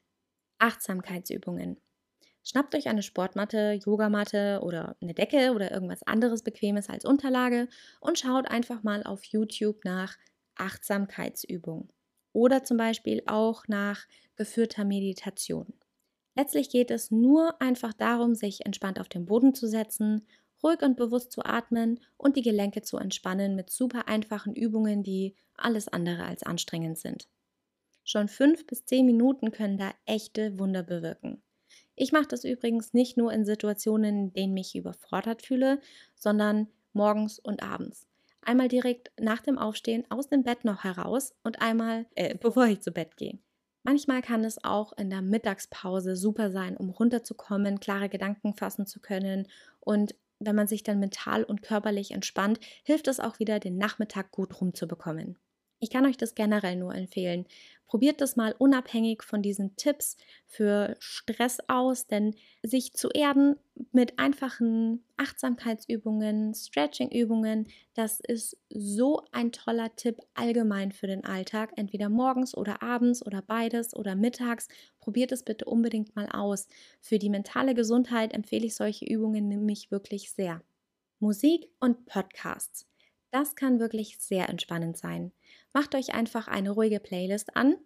Achtsamkeitsübungen. 0.60 1.78
Schnappt 2.44 2.76
euch 2.76 2.88
eine 2.88 3.04
Sportmatte, 3.04 3.80
Yogamatte 3.86 4.60
oder 4.64 4.98
eine 5.02 5.14
Decke 5.14 5.54
oder 5.54 5.72
irgendwas 5.72 6.04
anderes 6.04 6.44
Bequemes 6.44 6.90
als 6.90 7.06
Unterlage 7.06 7.70
und 8.02 8.20
schaut 8.20 8.48
einfach 8.50 8.84
mal 8.84 9.04
auf 9.04 9.24
YouTube 9.24 9.86
nach 9.86 10.18
Achtsamkeitsübung 10.56 11.90
oder 12.34 12.64
zum 12.64 12.78
Beispiel 12.78 13.24
auch 13.28 13.68
nach 13.68 14.06
geführter 14.36 14.84
Meditation. 14.84 15.74
Letztlich 16.36 16.70
geht 16.70 16.92
es 16.92 17.12
nur 17.12 17.62
einfach 17.62 17.94
darum, 17.94 18.36
sich 18.36 18.66
entspannt 18.66 19.00
auf 19.00 19.08
den 19.08 19.26
Boden 19.26 19.54
zu 19.54 19.68
setzen, 19.68 20.28
ruhig 20.64 20.82
und 20.82 20.98
bewusst 20.98 21.32
zu 21.32 21.44
atmen 21.46 22.00
und 22.18 22.36
die 22.36 22.42
Gelenke 22.42 22.82
zu 22.82 22.98
entspannen 22.98 23.56
mit 23.56 23.70
super 23.70 24.08
einfachen 24.08 24.56
Übungen, 24.56 25.04
die 25.04 25.36
alles 25.56 25.88
andere 25.88 26.26
als 26.26 26.44
anstrengend 26.44 26.98
sind. 26.98 27.28
Schon 28.04 28.28
fünf 28.28 28.68
bis 28.68 28.86
zehn 28.86 29.06
Minuten 29.06 29.52
können 29.52 29.78
da 29.78 29.92
echte 30.06 30.60
Wunder 30.60 30.84
bewirken. 30.84 31.42
Ich 31.96 32.12
mache 32.12 32.28
das 32.28 32.44
übrigens 32.44 32.94
nicht 32.94 33.18
nur 33.18 33.32
in 33.32 33.46
Situationen, 33.46 34.28
in 34.28 34.34
denen 34.34 34.58
ich 34.58 34.76
überfordert 34.76 35.42
fühle, 35.42 35.80
sondern 36.16 36.68
morgens 36.92 37.40
und 37.40 37.64
abends. 37.64 38.08
Einmal 38.42 38.68
direkt 38.68 39.12
nach 39.20 39.42
dem 39.42 39.58
Aufstehen 39.58 40.06
aus 40.10 40.28
dem 40.28 40.44
Bett 40.44 40.66
noch 40.66 40.84
heraus 40.84 41.34
und 41.44 41.62
einmal, 41.62 42.06
äh, 42.16 42.36
bevor 42.42 42.66
ich 42.66 42.82
zu 42.82 42.92
Bett 42.92 43.16
gehe. 43.16 43.40
Manchmal 43.84 44.22
kann 44.22 44.44
es 44.46 44.64
auch 44.64 44.94
in 44.94 45.10
der 45.10 45.22
Mittagspause 45.22 46.16
super 46.16 46.52
sein, 46.52 46.78
um 46.78 46.90
runterzukommen, 46.90 47.80
klare 47.80 48.08
Gedanken 48.08 48.54
fassen 48.54 48.86
zu 48.86 49.02
können. 49.02 49.48
Und 49.82 50.16
wenn 50.40 50.56
man 50.56 50.68
sich 50.68 50.84
dann 50.84 51.00
mental 51.00 51.44
und 51.44 51.62
körperlich 51.62 52.12
entspannt, 52.12 52.60
hilft 52.84 53.08
es 53.08 53.20
auch 53.20 53.40
wieder, 53.40 53.60
den 53.60 53.78
Nachmittag 53.78 54.32
gut 54.32 54.62
rumzubekommen. 54.62 55.38
Ich 55.84 55.90
kann 55.90 56.06
euch 56.06 56.16
das 56.16 56.34
generell 56.34 56.78
nur 56.78 56.96
empfehlen. 56.96 57.46
Probiert 57.88 58.22
das 58.22 58.38
mal 58.38 58.56
unabhängig 58.58 59.22
von 59.22 59.42
diesen 59.42 59.76
Tipps 59.76 60.16
für 60.48 60.96
Stress 61.00 61.58
aus, 61.68 62.08
denn 62.08 62.36
sich 62.64 62.94
zu 62.94 63.10
erden 63.10 63.58
mit 63.92 64.18
einfachen 64.18 65.04
Achtsamkeitsübungen, 65.18 66.54
Stretchingübungen, 66.54 67.68
das 67.96 68.22
ist 68.22 68.58
so 68.70 69.24
ein 69.34 69.52
toller 69.52 69.94
Tipp 69.98 70.20
allgemein 70.36 70.94
für 70.94 71.08
den 71.08 71.26
Alltag, 71.26 71.74
entweder 71.76 72.08
morgens 72.08 72.56
oder 72.56 72.82
abends 72.82 73.22
oder 73.26 73.42
beides 73.42 73.94
oder 73.94 74.16
mittags. 74.16 74.70
Probiert 75.02 75.34
es 75.34 75.44
bitte 75.44 75.66
unbedingt 75.66 76.16
mal 76.16 76.30
aus. 76.30 76.70
Für 77.02 77.20
die 77.20 77.30
mentale 77.30 77.74
Gesundheit 77.76 78.34
empfehle 78.34 78.68
ich 78.68 78.76
solche 78.76 79.04
Übungen 79.04 79.50
nämlich 79.50 79.92
wirklich 79.92 80.32
sehr. 80.32 80.62
Musik 81.20 81.68
und 81.82 82.06
Podcasts. 82.06 82.88
Das 83.34 83.56
kann 83.56 83.80
wirklich 83.80 84.20
sehr 84.20 84.48
entspannend 84.48 84.96
sein. 84.96 85.32
Macht 85.74 85.96
euch 85.96 86.14
einfach 86.14 86.48
eine 86.48 86.70
ruhige 86.70 87.00
Playlist 87.00 87.58
an 87.58 87.78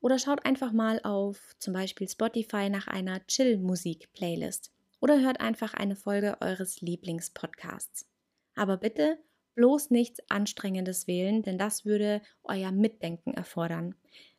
oder 0.00 0.18
schaut 0.18 0.46
einfach 0.46 0.72
mal 0.72 0.98
auf 1.02 1.54
zum 1.58 1.74
Beispiel 1.74 2.08
Spotify 2.08 2.70
nach 2.70 2.86
einer 2.86 3.20
Chill-Musik-Playlist 3.26 4.72
oder 5.02 5.20
hört 5.20 5.42
einfach 5.42 5.74
eine 5.74 5.94
Folge 5.94 6.38
eures 6.40 6.80
Lieblingspodcasts. 6.80 8.08
Aber 8.54 8.78
bitte 8.78 9.18
bloß 9.56 9.90
nichts 9.90 10.20
Anstrengendes 10.30 11.06
wählen, 11.06 11.42
denn 11.42 11.58
das 11.58 11.84
würde 11.84 12.22
euer 12.42 12.72
Mitdenken 12.72 13.34
erfordern. 13.34 13.94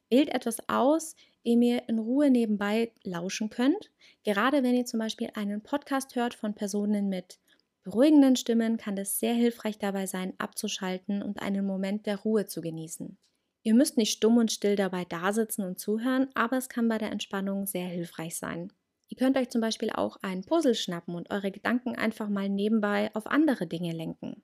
Wählt 0.10 0.29
etwas 0.29 0.67
aus, 0.67 1.15
dem 1.45 1.62
ihr 1.62 1.88
in 1.88 2.00
Ruhe 2.00 2.31
nebenbei 2.31 2.91
lauschen 3.03 3.51
könnt, 3.51 3.91
gerade 4.24 4.63
wenn 4.63 4.74
ihr 4.74 4.88
zum 4.88 5.00
Beispiel 5.00 5.29
einen 5.36 5.62
Podcast 5.62 6.15
hört 6.15 6.34
von 6.34 6.55
Personen 6.55 7.07
mit 7.07 7.38
beruhigenden 7.85 8.35
Stimmen 8.35 8.77
kann 8.77 8.97
es 8.97 9.19
sehr 9.19 9.33
hilfreich 9.33 9.77
dabei 9.77 10.07
sein, 10.07 10.33
abzuschalten 10.39 11.21
und 11.21 11.41
einen 11.41 11.65
Moment 11.65 12.07
der 12.07 12.17
Ruhe 12.17 12.47
zu 12.47 12.59
genießen. 12.59 13.17
Ihr 13.61 13.73
müsst 13.75 13.95
nicht 13.95 14.11
stumm 14.11 14.37
und 14.37 14.51
still 14.51 14.75
dabei 14.75 15.05
dasitzen 15.05 15.63
und 15.63 15.79
zuhören, 15.79 16.27
aber 16.33 16.57
es 16.57 16.67
kann 16.67 16.89
bei 16.89 16.97
der 16.97 17.11
Entspannung 17.11 17.65
sehr 17.67 17.85
hilfreich 17.87 18.37
sein. 18.37 18.73
Ihr 19.07 19.17
könnt 19.17 19.37
euch 19.37 19.49
zum 19.49 19.61
Beispiel 19.61 19.91
auch 19.91 20.17
ein 20.23 20.43
Puzzle 20.43 20.75
schnappen 20.75 21.15
und 21.15 21.29
eure 21.31 21.51
Gedanken 21.51 21.95
einfach 21.95 22.27
mal 22.27 22.49
nebenbei 22.49 23.11
auf 23.13 23.27
andere 23.27 23.67
Dinge 23.67 23.93
lenken. 23.93 24.43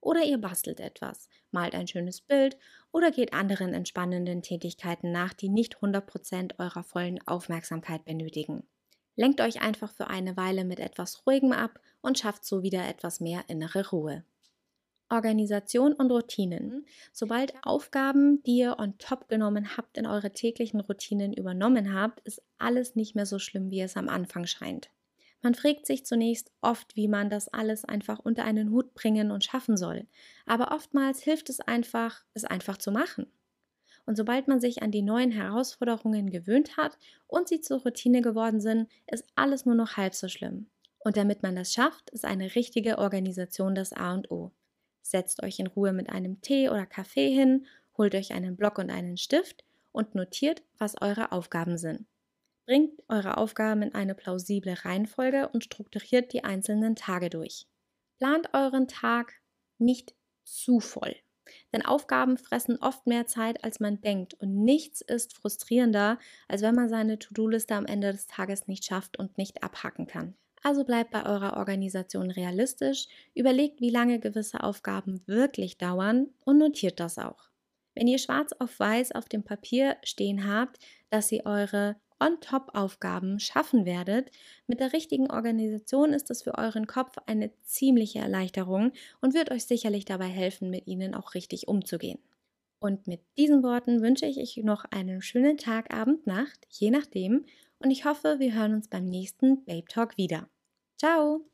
Oder 0.00 0.24
ihr 0.24 0.38
bastelt 0.38 0.80
etwas, 0.80 1.28
malt 1.50 1.74
ein 1.74 1.88
schönes 1.88 2.20
Bild 2.20 2.58
oder 2.92 3.10
geht 3.10 3.32
anderen 3.32 3.72
entspannenden 3.72 4.42
Tätigkeiten 4.42 5.12
nach, 5.12 5.32
die 5.32 5.48
nicht 5.48 5.78
100% 5.78 6.58
eurer 6.58 6.82
vollen 6.82 7.26
Aufmerksamkeit 7.26 8.04
benötigen. 8.04 8.68
Lenkt 9.14 9.40
euch 9.40 9.60
einfach 9.60 9.92
für 9.92 10.08
eine 10.08 10.36
Weile 10.36 10.64
mit 10.64 10.80
etwas 10.80 11.26
Ruhigem 11.26 11.52
ab 11.52 11.80
und 12.00 12.18
schafft 12.18 12.44
so 12.44 12.62
wieder 12.62 12.88
etwas 12.88 13.20
mehr 13.20 13.44
innere 13.48 13.90
Ruhe. 13.90 14.24
Organisation 15.12 15.92
und 15.92 16.10
Routinen. 16.10 16.86
Sobald 17.12 17.52
Aufgaben, 17.62 18.42
die 18.44 18.58
ihr 18.58 18.78
on 18.78 18.96
top 18.96 19.28
genommen 19.28 19.76
habt, 19.76 19.98
in 19.98 20.06
eure 20.06 20.32
täglichen 20.32 20.80
Routinen 20.80 21.34
übernommen 21.34 21.92
habt, 21.92 22.20
ist 22.20 22.42
alles 22.56 22.96
nicht 22.96 23.14
mehr 23.14 23.26
so 23.26 23.38
schlimm, 23.38 23.70
wie 23.70 23.82
es 23.82 23.96
am 23.96 24.08
Anfang 24.08 24.46
scheint. 24.46 24.90
Man 25.42 25.54
fragt 25.54 25.86
sich 25.86 26.06
zunächst 26.06 26.50
oft, 26.62 26.96
wie 26.96 27.08
man 27.08 27.28
das 27.28 27.48
alles 27.48 27.84
einfach 27.84 28.20
unter 28.20 28.44
einen 28.44 28.70
Hut 28.70 28.94
bringen 28.94 29.30
und 29.30 29.44
schaffen 29.44 29.76
soll. 29.76 30.06
Aber 30.46 30.72
oftmals 30.72 31.20
hilft 31.20 31.50
es 31.50 31.60
einfach, 31.60 32.24
es 32.32 32.44
einfach 32.44 32.78
zu 32.78 32.92
machen. 32.92 33.26
Und 34.04 34.16
sobald 34.16 34.48
man 34.48 34.60
sich 34.60 34.82
an 34.82 34.90
die 34.90 35.02
neuen 35.02 35.30
Herausforderungen 35.30 36.30
gewöhnt 36.30 36.76
hat 36.76 36.98
und 37.26 37.48
sie 37.48 37.60
zur 37.60 37.82
Routine 37.82 38.20
geworden 38.20 38.60
sind, 38.60 38.88
ist 39.06 39.24
alles 39.36 39.64
nur 39.64 39.74
noch 39.74 39.96
halb 39.96 40.14
so 40.14 40.28
schlimm. 40.28 40.66
Und 40.98 41.16
damit 41.16 41.42
man 41.42 41.56
das 41.56 41.72
schafft, 41.72 42.10
ist 42.10 42.24
eine 42.24 42.54
richtige 42.54 42.98
Organisation 42.98 43.74
das 43.74 43.92
A 43.92 44.14
und 44.14 44.30
O. 44.30 44.52
Setzt 45.02 45.42
euch 45.42 45.58
in 45.58 45.66
Ruhe 45.66 45.92
mit 45.92 46.10
einem 46.10 46.40
Tee 46.40 46.68
oder 46.68 46.86
Kaffee 46.86 47.30
hin, 47.30 47.66
holt 47.96 48.14
euch 48.14 48.32
einen 48.32 48.56
Block 48.56 48.78
und 48.78 48.90
einen 48.90 49.16
Stift 49.16 49.64
und 49.90 50.14
notiert, 50.14 50.62
was 50.78 51.00
eure 51.00 51.32
Aufgaben 51.32 51.76
sind. 51.76 52.06
Bringt 52.66 53.02
eure 53.08 53.36
Aufgaben 53.36 53.82
in 53.82 53.94
eine 53.94 54.14
plausible 54.14 54.74
Reihenfolge 54.84 55.48
und 55.48 55.64
strukturiert 55.64 56.32
die 56.32 56.44
einzelnen 56.44 56.94
Tage 56.94 57.28
durch. 57.28 57.66
Plant 58.18 58.50
euren 58.54 58.86
Tag 58.86 59.34
nicht 59.78 60.14
zu 60.44 60.78
voll. 60.78 61.16
Denn 61.72 61.84
Aufgaben 61.84 62.36
fressen 62.38 62.78
oft 62.80 63.06
mehr 63.06 63.26
Zeit, 63.26 63.64
als 63.64 63.80
man 63.80 64.00
denkt. 64.00 64.34
Und 64.34 64.64
nichts 64.64 65.00
ist 65.00 65.34
frustrierender, 65.34 66.18
als 66.48 66.62
wenn 66.62 66.74
man 66.74 66.88
seine 66.88 67.18
To-Do-Liste 67.18 67.74
am 67.74 67.86
Ende 67.86 68.12
des 68.12 68.26
Tages 68.26 68.68
nicht 68.68 68.84
schafft 68.84 69.18
und 69.18 69.38
nicht 69.38 69.62
abhaken 69.62 70.06
kann. 70.06 70.34
Also 70.62 70.84
bleibt 70.84 71.10
bei 71.10 71.26
eurer 71.26 71.56
Organisation 71.56 72.30
realistisch, 72.30 73.08
überlegt, 73.34 73.80
wie 73.80 73.90
lange 73.90 74.20
gewisse 74.20 74.62
Aufgaben 74.62 75.20
wirklich 75.26 75.76
dauern 75.76 76.28
und 76.44 76.58
notiert 76.58 77.00
das 77.00 77.18
auch. 77.18 77.50
Wenn 77.94 78.06
ihr 78.06 78.18
schwarz 78.18 78.52
auf 78.58 78.78
weiß 78.78 79.12
auf 79.12 79.28
dem 79.28 79.42
Papier 79.42 79.96
stehen 80.02 80.46
habt, 80.46 80.78
dass 81.10 81.32
ihr 81.32 81.44
eure 81.44 81.96
On-Top-Aufgaben 82.22 83.40
schaffen 83.40 83.84
werdet, 83.84 84.30
mit 84.66 84.80
der 84.80 84.92
richtigen 84.92 85.30
Organisation 85.30 86.12
ist 86.12 86.30
es 86.30 86.42
für 86.42 86.56
euren 86.56 86.86
Kopf 86.86 87.16
eine 87.26 87.50
ziemliche 87.62 88.20
Erleichterung 88.20 88.92
und 89.20 89.34
wird 89.34 89.50
euch 89.50 89.64
sicherlich 89.64 90.04
dabei 90.04 90.28
helfen, 90.28 90.70
mit 90.70 90.86
ihnen 90.86 91.14
auch 91.14 91.34
richtig 91.34 91.66
umzugehen. 91.66 92.18
Und 92.78 93.06
mit 93.06 93.20
diesen 93.36 93.62
Worten 93.62 94.02
wünsche 94.02 94.26
ich 94.26 94.38
euch 94.38 94.56
noch 94.64 94.84
einen 94.90 95.22
schönen 95.22 95.56
Tag, 95.56 95.92
Abend, 95.94 96.26
Nacht, 96.26 96.66
je 96.68 96.90
nachdem, 96.90 97.44
und 97.78 97.90
ich 97.90 98.04
hoffe, 98.04 98.36
wir 98.38 98.54
hören 98.54 98.74
uns 98.74 98.88
beim 98.88 99.06
nächsten 99.06 99.64
Babe 99.64 99.86
Talk 99.88 100.16
wieder. 100.16 100.48
Ciao! 100.98 101.44